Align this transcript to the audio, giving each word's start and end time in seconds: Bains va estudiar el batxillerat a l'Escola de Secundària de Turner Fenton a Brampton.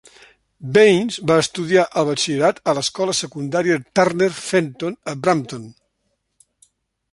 Bains 0.77 1.17
va 1.31 1.35
estudiar 1.41 1.83
el 2.01 2.07
batxillerat 2.07 2.63
a 2.73 2.75
l'Escola 2.79 3.15
de 3.15 3.19
Secundària 3.19 3.77
de 3.81 3.87
Turner 4.01 4.33
Fenton 4.41 4.99
a 5.15 5.19
Brampton. 5.27 5.69